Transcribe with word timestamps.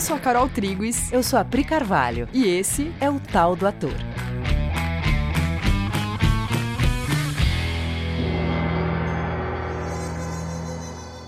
Eu 0.00 0.02
sou 0.02 0.16
a 0.16 0.18
Carol 0.18 0.48
Triguis. 0.48 1.12
Eu 1.12 1.22
sou 1.22 1.38
a 1.38 1.44
Pri 1.44 1.62
Carvalho. 1.62 2.26
E 2.32 2.46
esse 2.46 2.90
é 3.02 3.10
o 3.10 3.20
Tal 3.20 3.54
do 3.54 3.66
Ator. 3.66 3.92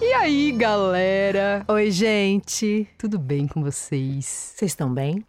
E 0.01 0.15
aí, 0.15 0.53
galera? 0.53 1.63
Oi, 1.69 1.91
gente. 1.91 2.89
Tudo 2.97 3.19
bem 3.19 3.47
com 3.47 3.63
vocês? 3.63 4.25
Vocês 4.25 4.71
estão 4.71 4.91
bem? 4.91 5.23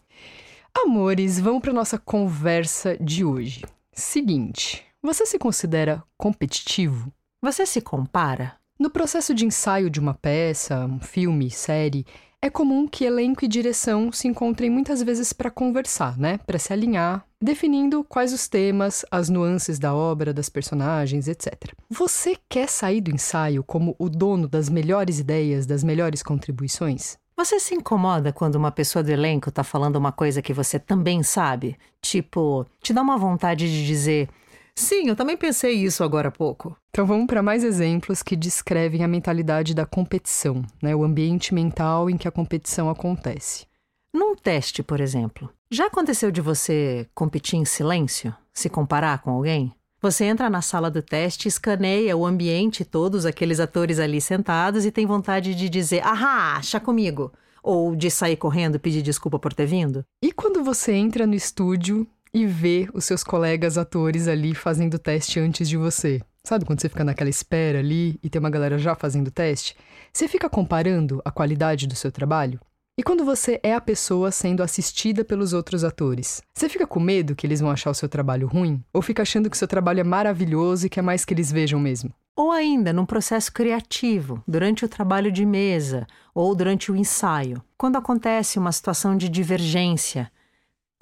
Amores, 0.73 1.37
vamos 1.37 1.61
para 1.61 1.73
nossa 1.73 1.97
conversa 1.97 2.95
de 2.97 3.25
hoje. 3.25 3.65
Seguinte, 3.91 4.85
você 5.01 5.25
se 5.25 5.37
considera 5.37 6.01
competitivo? 6.17 7.11
Você 7.41 7.65
se 7.65 7.81
compara? 7.81 8.55
No 8.79 8.89
processo 8.89 9.33
de 9.33 9.45
ensaio 9.45 9.89
de 9.89 9.99
uma 9.99 10.13
peça, 10.13 10.85
um 10.85 11.01
filme, 11.01 11.51
série, 11.51 12.05
é 12.43 12.49
comum 12.49 12.85
que 12.85 13.05
elenco 13.05 13.45
e 13.45 13.47
direção 13.47 14.11
se 14.11 14.27
encontrem 14.27 14.69
muitas 14.69 15.01
vezes 15.01 15.31
para 15.31 15.49
conversar, 15.49 16.17
né? 16.17 16.41
Para 16.45 16.59
se 16.59 16.73
alinhar, 16.73 17.25
definindo 17.41 18.03
quais 18.03 18.33
os 18.33 18.49
temas, 18.49 19.05
as 19.09 19.29
nuances 19.29 19.79
da 19.79 19.95
obra, 19.95 20.33
das 20.33 20.49
personagens, 20.49 21.29
etc. 21.29 21.71
Você 21.89 22.35
quer 22.49 22.67
sair 22.67 22.99
do 22.99 23.11
ensaio 23.11 23.63
como 23.63 23.95
o 23.97 24.09
dono 24.09 24.45
das 24.45 24.67
melhores 24.67 25.19
ideias, 25.19 25.65
das 25.65 25.85
melhores 25.85 26.21
contribuições? 26.21 27.17
Você 27.37 27.61
se 27.61 27.75
incomoda 27.75 28.33
quando 28.33 28.55
uma 28.55 28.73
pessoa 28.73 29.01
do 29.01 29.09
elenco 29.09 29.49
tá 29.49 29.63
falando 29.63 29.95
uma 29.95 30.11
coisa 30.11 30.41
que 30.41 30.51
você 30.51 30.77
também 30.77 31.23
sabe? 31.23 31.77
Tipo, 32.01 32.65
te 32.81 32.91
dá 32.91 33.01
uma 33.01 33.17
vontade 33.17 33.71
de 33.71 33.85
dizer: 33.87 34.27
Sim, 34.75 35.07
eu 35.07 35.15
também 35.15 35.37
pensei 35.37 35.73
isso 35.73 36.03
agora 36.03 36.29
há 36.29 36.31
pouco. 36.31 36.75
Então 36.89 37.05
vamos 37.05 37.27
para 37.27 37.43
mais 37.43 37.63
exemplos 37.63 38.23
que 38.23 38.35
descrevem 38.35 39.03
a 39.03 39.07
mentalidade 39.07 39.73
da 39.73 39.85
competição, 39.85 40.63
né? 40.81 40.95
o 40.95 41.03
ambiente 41.03 41.53
mental 41.53 42.09
em 42.09 42.17
que 42.17 42.27
a 42.27 42.31
competição 42.31 42.89
acontece. 42.89 43.65
Num 44.13 44.35
teste, 44.35 44.83
por 44.83 44.99
exemplo, 44.99 45.49
já 45.71 45.87
aconteceu 45.87 46.31
de 46.31 46.39
você 46.39 47.07
competir 47.15 47.57
em 47.57 47.65
silêncio? 47.65 48.33
Se 48.53 48.69
comparar 48.69 49.23
com 49.23 49.31
alguém? 49.31 49.73
Você 49.99 50.25
entra 50.25 50.49
na 50.49 50.61
sala 50.61 50.91
do 50.91 51.01
teste, 51.01 51.47
escaneia 51.47 52.15
o 52.15 52.25
ambiente, 52.25 52.83
todos 52.83 53.25
aqueles 53.25 53.59
atores 53.59 53.99
ali 53.99 54.19
sentados 54.19 54.85
e 54.85 54.91
tem 54.91 55.05
vontade 55.05 55.55
de 55.55 55.69
dizer: 55.69 56.05
Ahá, 56.05 56.61
chá 56.61 56.79
comigo! 56.79 57.31
Ou 57.63 57.95
de 57.95 58.11
sair 58.11 58.35
correndo 58.35 58.75
e 58.75 58.79
pedir 58.79 59.01
desculpa 59.01 59.39
por 59.39 59.53
ter 59.53 59.65
vindo? 59.65 60.03
E 60.21 60.33
quando 60.33 60.63
você 60.63 60.91
entra 60.91 61.25
no 61.25 61.33
estúdio 61.33 62.05
e 62.33 62.45
ver 62.45 62.89
os 62.93 63.05
seus 63.05 63.23
colegas 63.23 63.77
atores 63.77 64.27
ali 64.27 64.55
fazendo 64.55 64.95
o 64.95 64.99
teste 64.99 65.39
antes 65.39 65.69
de 65.69 65.77
você. 65.77 66.21
Sabe 66.43 66.65
quando 66.65 66.81
você 66.81 66.89
fica 66.89 67.03
naquela 67.03 67.29
espera 67.29 67.79
ali 67.79 68.19
e 68.23 68.29
tem 68.29 68.39
uma 68.39 68.49
galera 68.49 68.77
já 68.77 68.95
fazendo 68.95 69.31
teste? 69.31 69.75
Você 70.11 70.27
fica 70.27 70.49
comparando 70.49 71.21
a 71.23 71.31
qualidade 71.31 71.87
do 71.87 71.95
seu 71.95 72.11
trabalho? 72.11 72.59
E 72.97 73.01
quando 73.01 73.23
você 73.23 73.59
é 73.63 73.73
a 73.73 73.81
pessoa 73.81 74.29
sendo 74.29 74.61
assistida 74.61 75.23
pelos 75.23 75.53
outros 75.53 75.83
atores? 75.83 76.41
Você 76.53 76.67
fica 76.67 76.85
com 76.85 76.99
medo 76.99 77.35
que 77.35 77.47
eles 77.47 77.59
vão 77.59 77.71
achar 77.71 77.89
o 77.89 77.95
seu 77.95 78.09
trabalho 78.09 78.47
ruim? 78.47 78.83
Ou 78.93 79.01
fica 79.01 79.21
achando 79.21 79.49
que 79.49 79.55
o 79.55 79.57
seu 79.57 79.67
trabalho 79.67 79.99
é 79.99 80.03
maravilhoso 80.03 80.85
e 80.85 80.89
que 80.89 80.99
é 80.99 81.03
mais 81.03 81.23
que 81.25 81.33
eles 81.33 81.51
vejam 81.51 81.79
mesmo? 81.79 82.13
Ou 82.35 82.51
ainda 82.51 82.91
num 82.91 83.05
processo 83.05 83.51
criativo, 83.53 84.43
durante 84.47 84.83
o 84.83 84.89
trabalho 84.89 85.31
de 85.31 85.45
mesa 85.45 86.05
ou 86.35 86.53
durante 86.53 86.91
o 86.91 86.95
ensaio, 86.95 87.63
quando 87.77 87.95
acontece 87.95 88.59
uma 88.59 88.71
situação 88.71 89.15
de 89.15 89.29
divergência, 89.29 90.31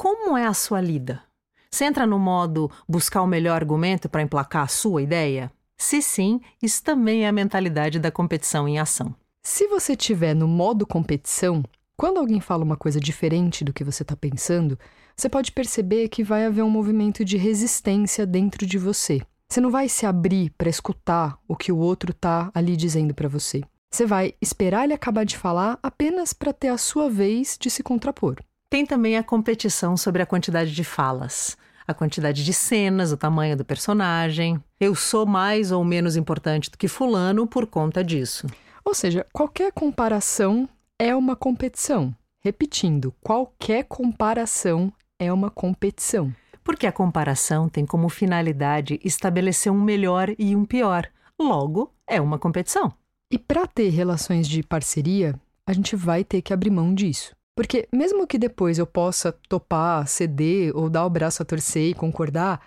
como 0.02 0.36
é 0.36 0.48
a 0.48 0.54
sua 0.56 0.82
lida? 0.82 1.22
Você 1.70 1.86
entra 1.86 2.08
no 2.08 2.18
modo 2.18 2.72
buscar 2.90 3.22
o 3.22 3.28
melhor 3.28 3.54
argumento 3.54 4.10
para 4.10 4.24
emplacar 4.24 4.64
a 4.64 4.68
sua 4.68 5.04
ideia? 5.04 5.52
Se 5.78 6.02
sim, 6.02 6.42
isso 6.60 6.84
também 6.84 7.26
é 7.26 7.28
a 7.28 7.32
mentalidade 7.32 8.00
da 8.00 8.10
competição 8.10 8.68
em 8.68 8.80
ação. 8.80 9.14
Se 9.44 9.68
você 9.68 9.92
estiver 9.92 10.34
no 10.34 10.48
modo 10.48 10.88
competição, 10.88 11.64
quando 11.96 12.18
alguém 12.18 12.42
fala 12.42 12.64
uma 12.64 12.76
coisa 12.76 13.00
diferente 13.00 13.64
do 13.64 13.72
que 13.72 13.84
você 13.84 14.02
está 14.02 14.16
pensando, 14.16 14.76
você 15.16 15.30
pode 15.30 15.52
perceber 15.52 16.10
que 16.10 16.24
vai 16.24 16.48
haver 16.48 16.64
um 16.64 16.70
movimento 16.72 17.24
de 17.24 17.38
resistência 17.38 18.26
dentro 18.26 18.66
de 18.66 18.80
você. 18.80 19.22
Você 19.48 19.62
não 19.62 19.70
vai 19.70 19.88
se 19.88 20.08
abrir 20.08 20.50
para 20.58 20.68
escutar 20.68 21.38
o 21.48 21.56
que 21.56 21.72
o 21.72 21.78
outro 21.78 22.10
está 22.10 22.50
ali 22.56 22.76
dizendo 22.76 23.14
para 23.14 23.30
você. 23.30 23.62
Você 23.94 24.08
vai 24.08 24.34
esperar 24.42 24.86
ele 24.86 24.96
acabar 24.96 25.26
de 25.26 25.38
falar 25.38 25.78
apenas 25.84 26.34
para 26.34 26.52
ter 26.52 26.70
a 26.70 26.78
sua 26.80 27.08
vez 27.08 27.56
de 27.56 27.70
se 27.70 27.84
contrapor. 27.84 28.38
Tem 28.72 28.86
também 28.86 29.18
a 29.18 29.24
competição 29.24 29.98
sobre 29.98 30.22
a 30.22 30.26
quantidade 30.26 30.74
de 30.74 30.82
falas, 30.86 31.58
a 31.86 31.94
quantidade 31.94 32.42
de 32.42 32.54
cenas, 32.54 33.12
o 33.12 33.18
tamanho 33.18 33.58
do 33.58 33.66
personagem. 33.66 34.64
Eu 34.80 34.96
sou 34.96 35.26
mais 35.26 35.74
ou 35.74 35.84
menos 35.84 36.16
importante 36.16 36.72
do 36.72 36.78
que 36.78 36.88
Fulano 36.88 37.46
por 37.46 37.68
conta 37.68 38.02
disso. 38.02 38.48
Ou 38.86 38.94
seja, 38.94 39.28
qualquer 39.34 39.74
comparação 39.74 40.70
é 40.98 41.14
uma 41.14 41.36
competição. 41.36 42.16
Repetindo, 42.40 43.14
qualquer 43.20 43.84
comparação 43.84 44.90
é 45.20 45.34
uma 45.34 45.50
competição. 45.52 46.34
Porque 46.64 46.88
a 46.88 46.94
comparação 46.94 47.68
tem 47.68 47.86
como 47.86 48.08
finalidade 48.08 49.02
estabelecer 49.04 49.70
um 49.70 49.82
melhor 49.82 50.34
e 50.40 50.56
um 50.56 50.64
pior. 50.64 51.10
Logo, 51.38 51.94
é 52.08 52.22
uma 52.22 52.40
competição. 52.40 52.94
E 53.30 53.38
para 53.38 53.68
ter 53.68 53.90
relações 53.90 54.48
de 54.48 54.64
parceria, 54.64 55.36
a 55.68 55.74
gente 55.74 55.94
vai 55.94 56.24
ter 56.24 56.42
que 56.42 56.54
abrir 56.54 56.70
mão 56.70 56.96
disso. 56.96 57.36
Porque 57.56 57.88
mesmo 57.92 58.26
que 58.26 58.38
depois 58.38 58.78
eu 58.78 58.88
possa 58.88 59.32
topar, 59.32 60.08
ceder 60.08 60.76
ou 60.76 60.90
dar 60.90 61.06
o 61.06 61.10
braço 61.10 61.42
a 61.42 61.46
torcer 61.46 61.90
e 61.90 61.94
concordar, 61.94 62.62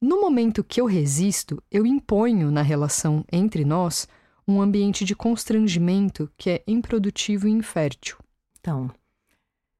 no 0.00 0.20
momento 0.20 0.64
que 0.64 0.80
eu 0.80 0.86
resisto, 0.86 1.62
eu 1.70 1.84
imponho 1.84 2.50
na 2.50 2.62
relação 2.62 3.24
entre 3.30 3.64
nós 3.64 4.08
um 4.48 4.60
ambiente 4.60 5.04
de 5.04 5.14
constrangimento 5.14 6.30
que 6.38 6.50
é 6.50 6.62
improdutivo 6.66 7.46
e 7.46 7.50
infértil. 7.50 8.16
Então, 8.58 8.90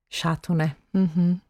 chato, 0.09 0.53
né? 0.53 0.77
Uhum. 0.93 1.41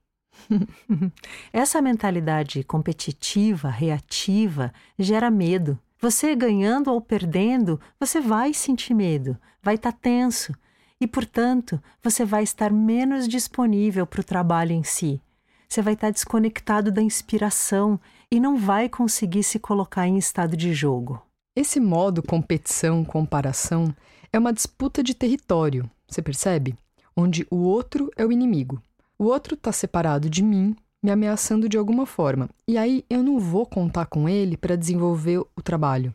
Essa 1.53 1.83
mentalidade 1.83 2.63
competitiva, 2.63 3.69
reativa, 3.69 4.73
gera 4.97 5.31
medo. 5.31 5.79
Você 5.99 6.35
ganhando 6.35 6.91
ou 6.93 7.01
perdendo, 7.01 7.79
você 7.99 8.21
vai 8.21 8.55
sentir 8.55 8.95
medo, 8.95 9.37
vai 9.63 9.75
estar 9.75 9.93
tá 9.93 9.99
tenso 10.01 10.55
e, 11.01 11.07
portanto, 11.07 11.83
você 12.03 12.25
vai 12.25 12.43
estar 12.43 12.71
menos 12.71 13.27
disponível 13.27 14.07
para 14.07 14.21
o 14.21 14.25
trabalho 14.25 14.73
em 14.73 14.83
si. 14.83 15.21
Você 15.69 15.81
vai 15.81 15.95
estar 15.95 16.11
desconectado 16.11 16.91
da 16.91 17.01
inspiração 17.01 17.99
e 18.31 18.39
não 18.39 18.57
vai 18.57 18.89
conseguir 18.89 19.43
se 19.43 19.59
colocar 19.59 20.07
em 20.07 20.19
estado 20.19 20.57
de 20.57 20.75
jogo. 20.75 21.23
Esse 21.57 21.81
modo 21.81 22.23
competição, 22.23 23.05
comparação 23.05 23.95
é 24.33 24.39
uma 24.39 24.53
disputa 24.53 25.03
de 25.03 25.15
território, 25.15 25.91
você 26.09 26.21
percebe? 26.21 26.77
Onde 27.17 27.47
o 27.51 27.57
outro 27.57 28.11
é 28.17 28.25
o 28.25 28.33
inimigo. 28.33 28.81
O 29.19 29.25
outro 29.25 29.55
está 29.55 29.73
separado 29.73 30.31
de 30.31 30.43
mim, 30.43 30.75
me 31.03 31.11
ameaçando 31.11 31.69
de 31.69 31.77
alguma 31.77 32.07
forma, 32.07 32.49
e 32.67 32.77
aí 32.77 33.05
eu 33.09 33.23
não 33.23 33.39
vou 33.39 33.65
contar 33.67 34.07
com 34.07 34.29
ele 34.29 34.57
para 34.57 34.77
desenvolver 34.77 35.39
o 35.39 35.63
trabalho. 35.63 36.15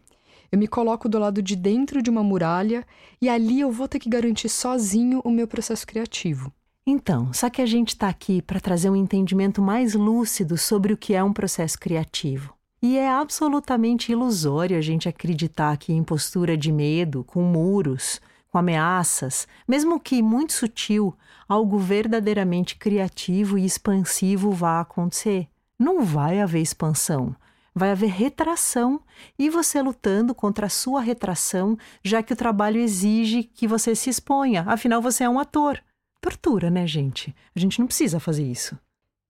Eu 0.51 0.59
me 0.59 0.67
coloco 0.67 1.09
do 1.09 1.19
lado 1.19 1.41
de 1.41 1.55
dentro 1.55 2.01
de 2.01 2.09
uma 2.09 2.23
muralha 2.23 2.85
e 3.21 3.29
ali 3.29 3.59
eu 3.59 3.71
vou 3.71 3.87
ter 3.87 3.99
que 3.99 4.09
garantir 4.09 4.49
sozinho 4.49 5.21
o 5.23 5.29
meu 5.29 5.47
processo 5.47 5.85
criativo. 5.85 6.51
Então, 6.87 7.33
só 7.33 7.49
que 7.49 7.61
a 7.61 7.65
gente 7.65 7.89
está 7.89 8.07
aqui 8.07 8.41
para 8.41 8.59
trazer 8.59 8.89
um 8.89 8.95
entendimento 8.95 9.61
mais 9.61 9.95
lúcido 9.95 10.55
sobre 10.57 10.93
o 10.93 10.97
que 10.97 11.15
é 11.15 11.23
um 11.23 11.33
processo 11.33 11.79
criativo. 11.79 12.53
E 12.79 12.97
é 12.97 13.09
absolutamente 13.09 14.11
ilusório 14.11 14.77
a 14.77 14.81
gente 14.81 15.09
acreditar 15.09 15.75
que 15.77 15.91
em 15.91 16.03
postura 16.03 16.55
de 16.55 16.71
medo, 16.71 17.23
com 17.23 17.41
muros, 17.41 18.21
com 18.51 18.59
ameaças, 18.59 19.47
mesmo 19.67 19.99
que 19.99 20.21
muito 20.21 20.53
sutil, 20.53 21.15
algo 21.49 21.79
verdadeiramente 21.79 22.75
criativo 22.75 23.57
e 23.57 23.65
expansivo 23.65 24.51
vá 24.51 24.79
acontecer. 24.79 25.47
Não 25.79 26.05
vai 26.05 26.39
haver 26.39 26.61
expansão, 26.61 27.35
vai 27.75 27.91
haver 27.91 28.09
retração 28.09 29.01
e 29.37 29.49
você 29.49 29.81
lutando 29.81 30.33
contra 30.33 30.67
a 30.67 30.69
sua 30.69 31.01
retração, 31.01 31.77
já 32.01 32.23
que 32.23 32.31
o 32.31 32.35
trabalho 32.35 32.79
exige 32.79 33.43
que 33.43 33.67
você 33.67 33.93
se 33.93 34.09
exponha, 34.09 34.63
afinal 34.65 35.01
você 35.01 35.25
é 35.25 35.29
um 35.29 35.39
ator. 35.39 35.83
Tortura, 36.21 36.71
né, 36.71 36.87
gente? 36.87 37.35
A 37.53 37.59
gente 37.59 37.79
não 37.79 37.85
precisa 37.85 38.19
fazer 38.19 38.49
isso. 38.49 38.79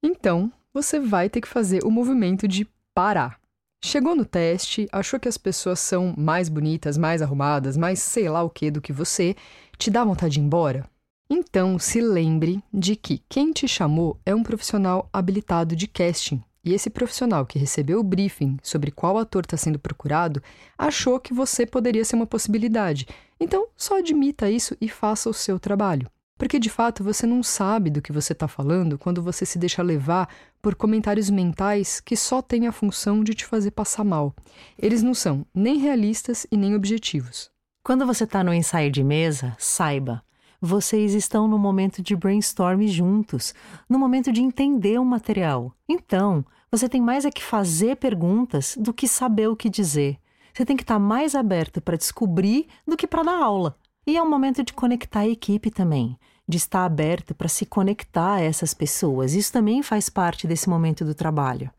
Então, 0.01 0.51
você 0.71 0.99
vai 0.99 1.27
ter 1.27 1.41
que 1.41 1.47
fazer 1.47 1.83
o 1.83 1.89
movimento 1.89 2.47
de 2.47 2.67
parar. 2.93 3.39
Chegou 3.83 4.15
no 4.15 4.25
teste, 4.25 4.87
achou 4.91 5.19
que 5.19 5.27
as 5.27 5.37
pessoas 5.37 5.79
são 5.79 6.13
mais 6.15 6.47
bonitas, 6.47 6.97
mais 6.97 7.21
arrumadas, 7.21 7.75
mais 7.75 7.99
sei 7.99 8.29
lá 8.29 8.43
o 8.43 8.49
que 8.49 8.69
do 8.71 8.81
que 8.81 8.93
você, 8.93 9.35
te 9.77 9.89
dá 9.89 10.03
vontade 10.03 10.35
de 10.35 10.39
ir 10.39 10.43
embora? 10.43 10.87
Então, 11.29 11.79
se 11.79 11.99
lembre 11.99 12.63
de 12.71 12.95
que 12.95 13.21
quem 13.27 13.51
te 13.51 13.67
chamou 13.67 14.19
é 14.25 14.33
um 14.33 14.43
profissional 14.43 15.09
habilitado 15.11 15.75
de 15.75 15.87
casting 15.87 16.43
e 16.65 16.73
esse 16.73 16.89
profissional 16.89 17.45
que 17.45 17.59
recebeu 17.59 17.99
o 17.99 18.03
briefing 18.03 18.57
sobre 18.63 18.89
qual 18.89 19.17
ator 19.19 19.43
está 19.45 19.55
sendo 19.55 19.77
procurado 19.77 20.41
achou 20.75 21.19
que 21.19 21.33
você 21.33 21.65
poderia 21.65 22.03
ser 22.03 22.15
uma 22.15 22.25
possibilidade. 22.25 23.07
Então, 23.39 23.67
só 23.77 23.99
admita 23.99 24.49
isso 24.49 24.75
e 24.81 24.89
faça 24.89 25.29
o 25.29 25.33
seu 25.33 25.59
trabalho. 25.59 26.09
Porque 26.37 26.59
de 26.59 26.69
fato 26.69 27.01
você 27.01 27.25
não 27.25 27.41
sabe 27.41 27.89
do 27.89 28.01
que 28.01 28.11
você 28.11 28.33
está 28.33 28.47
falando 28.47 28.97
quando 28.97 29.21
você 29.21 29.45
se 29.45 29.57
deixa 29.57 29.81
levar 29.81 30.27
por 30.61 30.75
comentários 30.75 31.29
mentais 31.29 32.01
que 32.01 32.17
só 32.17 32.41
têm 32.41 32.67
a 32.67 32.73
função 32.73 33.23
de 33.23 33.33
te 33.33 33.45
fazer 33.45 33.71
passar 33.71 34.03
mal. 34.03 34.35
Eles 34.77 35.01
não 35.01 35.13
são 35.13 35.45
nem 35.53 35.77
realistas 35.77 36.45
e 36.51 36.57
nem 36.57 36.75
objetivos. 36.75 37.49
Quando 37.81 38.05
você 38.05 38.23
está 38.25 38.43
no 38.43 38.53
ensaio 38.53 38.91
de 38.91 39.03
mesa, 39.03 39.55
saiba, 39.59 40.23
Vocês 40.61 41.13
estão 41.13 41.47
no 41.47 41.59
momento 41.59 42.01
de 42.01 42.15
brainstorm 42.15 42.87
juntos, 42.87 43.53
no 43.87 43.99
momento 43.99 44.31
de 44.31 44.41
entender 44.41 44.99
o 44.99 45.05
material. 45.05 45.71
Então, 45.87 46.43
você 46.71 46.89
tem 46.89 47.01
mais 47.01 47.25
é 47.25 47.31
que 47.31 47.43
fazer 47.43 47.95
perguntas 47.97 48.75
do 48.79 48.93
que 48.93 49.07
saber 49.07 49.47
o 49.47 49.55
que 49.55 49.69
dizer. 49.69 50.17
Você 50.53 50.65
tem 50.65 50.75
que 50.75 50.83
estar 50.83 50.99
mais 50.99 51.35
aberto 51.35 51.81
para 51.81 51.97
descobrir 51.97 52.67
do 52.87 52.95
que 52.95 53.07
para 53.07 53.23
dar 53.23 53.41
aula. 53.41 53.77
E 54.07 54.15
é 54.15 54.21
um 54.21 54.29
momento 54.29 54.63
de 54.63 54.73
conectar 54.73 55.21
a 55.21 55.27
equipe 55.27 55.69
também, 55.71 56.17
de 56.47 56.57
estar 56.57 56.85
aberto 56.85 57.33
para 57.33 57.47
se 57.47 57.65
conectar 57.65 58.35
a 58.35 58.41
essas 58.41 58.73
pessoas. 58.73 59.33
Isso 59.33 59.51
também 59.51 59.81
faz 59.81 60.09
parte 60.09 60.47
desse 60.47 60.69
momento 60.69 61.03
do 61.03 61.15
trabalho. 61.15 61.71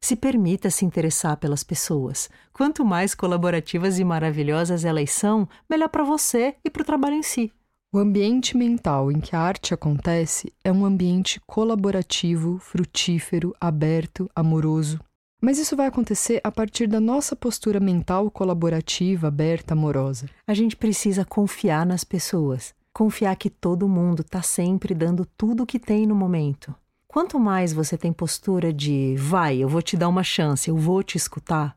Se 0.00 0.14
permita 0.14 0.70
se 0.70 0.84
interessar 0.84 1.36
pelas 1.36 1.62
pessoas. 1.62 2.28
Quanto 2.52 2.84
mais 2.84 3.14
colaborativas 3.14 3.98
e 3.98 4.04
maravilhosas 4.04 4.84
elas 4.84 5.10
são, 5.10 5.48
melhor 5.68 5.88
para 5.88 6.04
você 6.04 6.56
e 6.64 6.70
para 6.70 6.82
o 6.82 6.86
trabalho 6.86 7.14
em 7.14 7.22
si. 7.22 7.52
O 7.94 7.98
ambiente 7.98 8.56
mental 8.56 9.12
em 9.12 9.20
que 9.20 9.36
a 9.36 9.40
arte 9.40 9.74
acontece 9.74 10.50
é 10.64 10.72
um 10.72 10.86
ambiente 10.86 11.38
colaborativo, 11.46 12.56
frutífero, 12.58 13.54
aberto, 13.60 14.30
amoroso. 14.34 14.98
Mas 15.38 15.58
isso 15.58 15.76
vai 15.76 15.88
acontecer 15.88 16.40
a 16.42 16.50
partir 16.50 16.86
da 16.86 16.98
nossa 16.98 17.36
postura 17.36 17.78
mental 17.78 18.30
colaborativa, 18.30 19.28
aberta, 19.28 19.74
amorosa. 19.74 20.26
A 20.46 20.54
gente 20.54 20.74
precisa 20.74 21.22
confiar 21.22 21.84
nas 21.84 22.02
pessoas, 22.02 22.74
confiar 22.94 23.36
que 23.36 23.50
todo 23.50 23.86
mundo 23.86 24.22
está 24.22 24.40
sempre 24.40 24.94
dando 24.94 25.26
tudo 25.36 25.64
o 25.64 25.66
que 25.66 25.78
tem 25.78 26.06
no 26.06 26.14
momento. 26.14 26.74
Quanto 27.06 27.38
mais 27.38 27.74
você 27.74 27.98
tem 27.98 28.10
postura 28.10 28.72
de 28.72 29.16
vai, 29.18 29.58
eu 29.58 29.68
vou 29.68 29.82
te 29.82 29.98
dar 29.98 30.08
uma 30.08 30.24
chance, 30.24 30.70
eu 30.70 30.78
vou 30.78 31.02
te 31.02 31.18
escutar, 31.18 31.76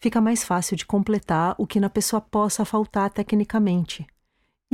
fica 0.00 0.20
mais 0.20 0.42
fácil 0.42 0.76
de 0.76 0.84
completar 0.84 1.54
o 1.58 1.64
que 1.64 1.78
na 1.78 1.88
pessoa 1.88 2.20
possa 2.20 2.64
faltar 2.64 3.08
tecnicamente. 3.08 4.04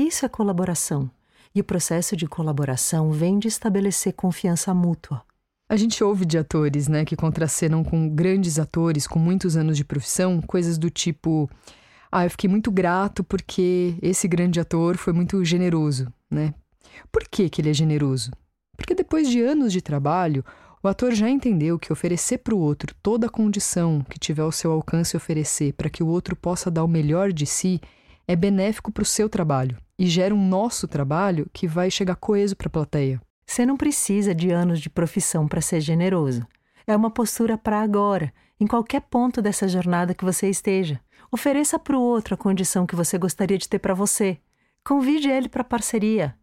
Isso 0.00 0.24
é 0.24 0.30
colaboração. 0.30 1.10
E 1.54 1.60
o 1.60 1.64
processo 1.64 2.16
de 2.16 2.26
colaboração 2.26 3.12
vem 3.12 3.38
de 3.38 3.48
estabelecer 3.48 4.14
confiança 4.14 4.72
mútua. 4.72 5.22
A 5.68 5.76
gente 5.76 6.02
ouve 6.02 6.24
de 6.24 6.38
atores, 6.38 6.88
né, 6.88 7.04
que 7.04 7.14
contracenam 7.14 7.84
com 7.84 8.08
grandes 8.08 8.58
atores 8.58 9.06
com 9.06 9.18
muitos 9.18 9.58
anos 9.58 9.76
de 9.76 9.84
profissão, 9.84 10.40
coisas 10.40 10.78
do 10.78 10.88
tipo: 10.88 11.50
"Ah, 12.10 12.24
eu 12.24 12.30
fiquei 12.30 12.48
muito 12.48 12.70
grato 12.70 13.22
porque 13.22 13.94
esse 14.00 14.26
grande 14.26 14.58
ator 14.58 14.96
foi 14.96 15.12
muito 15.12 15.44
generoso", 15.44 16.10
né? 16.30 16.54
Por 17.12 17.24
que 17.30 17.50
que 17.50 17.60
ele 17.60 17.68
é 17.68 17.74
generoso? 17.74 18.30
Porque 18.78 18.94
depois 18.94 19.28
de 19.28 19.42
anos 19.42 19.70
de 19.70 19.82
trabalho, 19.82 20.42
o 20.82 20.88
ator 20.88 21.12
já 21.12 21.28
entendeu 21.28 21.78
que 21.78 21.92
oferecer 21.92 22.38
para 22.38 22.54
o 22.54 22.58
outro 22.58 22.94
toda 23.02 23.26
a 23.26 23.30
condição 23.30 24.00
que 24.08 24.18
tiver 24.18 24.42
ao 24.42 24.50
seu 24.50 24.72
alcance 24.72 25.14
oferecer 25.14 25.74
para 25.74 25.90
que 25.90 26.02
o 26.02 26.06
outro 26.06 26.34
possa 26.34 26.70
dar 26.70 26.84
o 26.84 26.88
melhor 26.88 27.34
de 27.34 27.44
si 27.44 27.82
é 28.26 28.34
benéfico 28.34 28.90
para 28.90 29.02
o 29.02 29.06
seu 29.06 29.28
trabalho 29.28 29.76
e 30.00 30.06
gera 30.06 30.34
um 30.34 30.48
nosso 30.48 30.88
trabalho 30.88 31.46
que 31.52 31.68
vai 31.68 31.90
chegar 31.90 32.16
coeso 32.16 32.56
para 32.56 32.68
a 32.68 32.70
plateia. 32.70 33.20
Você 33.46 33.66
não 33.66 33.76
precisa 33.76 34.34
de 34.34 34.50
anos 34.50 34.80
de 34.80 34.88
profissão 34.88 35.46
para 35.46 35.60
ser 35.60 35.78
generoso. 35.82 36.46
É 36.86 36.96
uma 36.96 37.10
postura 37.10 37.58
para 37.58 37.82
agora, 37.82 38.32
em 38.58 38.66
qualquer 38.66 39.02
ponto 39.02 39.42
dessa 39.42 39.68
jornada 39.68 40.14
que 40.14 40.24
você 40.24 40.48
esteja. 40.48 40.98
Ofereça 41.30 41.78
para 41.78 41.98
o 41.98 42.00
outro 42.00 42.32
a 42.32 42.38
condição 42.38 42.86
que 42.86 42.96
você 42.96 43.18
gostaria 43.18 43.58
de 43.58 43.68
ter 43.68 43.78
para 43.78 43.92
você. 43.92 44.38
Convide 44.82 45.28
ele 45.28 45.50
para 45.50 45.62
parceria. 45.62 46.34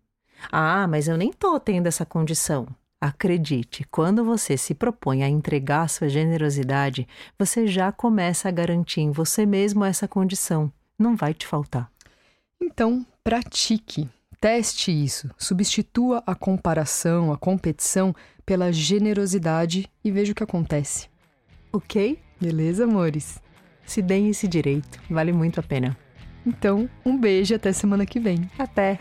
Ah, 0.51 0.85
mas 0.87 1.07
eu 1.07 1.17
nem 1.17 1.31
estou 1.31 1.59
tendo 1.59 1.87
essa 1.87 2.05
condição. 2.05 2.67
Acredite, 3.01 3.87
quando 3.89 4.23
você 4.23 4.55
se 4.55 4.75
propõe 4.75 5.23
a 5.23 5.29
entregar 5.29 5.89
sua 5.89 6.09
generosidade, 6.09 7.07
você 7.39 7.65
já 7.65 7.91
começa 7.91 8.49
a 8.49 8.51
garantir 8.51 9.01
em 9.01 9.09
você 9.09 9.47
mesmo 9.47 9.83
essa 9.83 10.07
condição. 10.07 10.71
Não 10.99 11.15
vai 11.15 11.33
te 11.33 11.47
faltar. 11.47 11.91
Então, 12.61 13.05
pratique, 13.23 14.09
teste 14.39 14.91
isso, 14.91 15.29
substitua 15.37 16.23
a 16.25 16.35
comparação, 16.35 17.31
a 17.31 17.37
competição 17.37 18.15
pela 18.45 18.71
generosidade 18.71 19.89
e 20.03 20.11
veja 20.11 20.31
o 20.31 20.35
que 20.35 20.43
acontece. 20.43 21.09
Ok? 21.71 22.19
Beleza, 22.39 22.85
amores? 22.85 23.41
Se 23.85 24.01
deem 24.01 24.29
esse 24.29 24.47
direito, 24.47 24.99
vale 25.09 25.31
muito 25.31 25.59
a 25.59 25.63
pena. 25.63 25.97
Então, 26.45 26.89
um 27.05 27.17
beijo 27.17 27.53
e 27.53 27.55
até 27.55 27.73
semana 27.73 28.05
que 28.05 28.19
vem. 28.19 28.49
Até! 28.57 28.97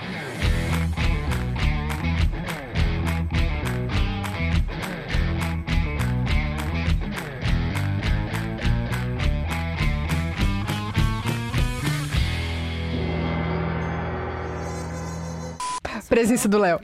Presença 16.08 16.49
do 16.49 16.58
Léo. 16.58 16.81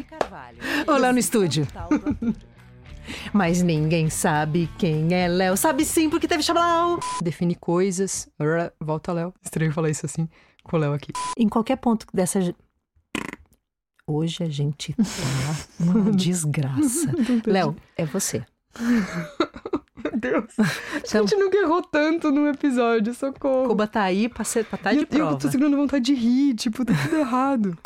Olá 0.86 1.12
no 1.12 1.18
estúdio. 1.18 1.66
Mas 3.32 3.62
ninguém 3.62 4.08
sabe 4.08 4.68
quem 4.78 5.12
é 5.12 5.28
Léo. 5.28 5.56
Sabe 5.56 5.84
sim, 5.84 6.08
porque 6.08 6.28
teve 6.28 6.42
Xablau. 6.42 7.00
Define 7.22 7.54
coisas. 7.54 8.28
Volta, 8.80 9.12
Léo. 9.12 9.34
Estranho 9.42 9.72
falar 9.72 9.90
isso 9.90 10.06
assim 10.06 10.28
com 10.62 10.76
o 10.76 10.80
Léo 10.80 10.92
aqui. 10.92 11.12
Em 11.36 11.48
qualquer 11.48 11.76
ponto 11.76 12.06
dessa. 12.12 12.40
Hoje 14.06 14.44
a 14.44 14.48
gente 14.48 14.92
tá 14.94 15.02
uma 15.80 16.10
desgraça. 16.14 17.12
Léo, 17.44 17.76
é 17.96 18.04
você. 18.04 18.44
Meu 19.96 20.16
Deus. 20.16 20.54
A 20.58 21.18
gente 21.18 21.36
nunca 21.36 21.56
errou 21.58 21.82
tanto 21.82 22.30
num 22.30 22.46
episódio, 22.46 23.12
socorro. 23.14 23.68
Cuba 23.68 23.86
tá 23.86 24.02
aí 24.02 24.28
pra, 24.28 24.44
ser, 24.44 24.64
pra 24.64 24.78
tá 24.78 24.92
de 24.92 25.00
eu, 25.00 25.06
prova. 25.06 25.32
Eu 25.32 25.38
tô 25.38 25.50
segurando 25.50 25.76
vontade 25.76 26.04
de 26.04 26.14
rir, 26.14 26.54
tipo, 26.54 26.84
tá 26.84 26.94
tudo 27.02 27.16
errado. 27.16 27.76